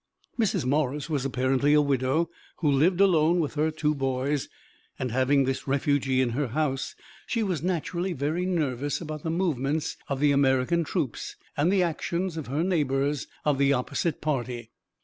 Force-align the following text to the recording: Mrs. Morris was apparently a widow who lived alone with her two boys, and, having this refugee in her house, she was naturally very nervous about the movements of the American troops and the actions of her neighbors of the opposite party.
Mrs. 0.39 0.65
Morris 0.65 1.11
was 1.11 1.25
apparently 1.25 1.75
a 1.75 1.79
widow 1.83 2.31
who 2.57 2.71
lived 2.71 2.99
alone 2.99 3.39
with 3.39 3.53
her 3.53 3.69
two 3.69 3.93
boys, 3.93 4.49
and, 4.97 5.11
having 5.11 5.43
this 5.43 5.67
refugee 5.67 6.21
in 6.21 6.31
her 6.31 6.47
house, 6.47 6.95
she 7.27 7.43
was 7.43 7.61
naturally 7.61 8.11
very 8.13 8.47
nervous 8.47 8.99
about 8.99 9.21
the 9.21 9.29
movements 9.29 9.97
of 10.07 10.19
the 10.19 10.31
American 10.31 10.83
troops 10.83 11.35
and 11.55 11.71
the 11.71 11.83
actions 11.83 12.35
of 12.35 12.47
her 12.47 12.63
neighbors 12.63 13.27
of 13.45 13.59
the 13.59 13.73
opposite 13.73 14.21
party. 14.21 14.71